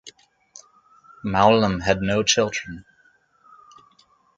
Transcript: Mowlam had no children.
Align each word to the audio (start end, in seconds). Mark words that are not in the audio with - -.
Mowlam 1.23 1.81
had 1.83 2.01
no 2.01 2.23
children. 2.23 2.85